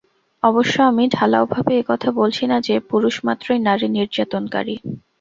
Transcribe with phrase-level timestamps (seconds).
[0.43, 4.75] অবশ্য আমি ঢালাওভাবে এ কথা বলছি না যে, পুরুষমাত্রই নারী নির্যাতনকারী।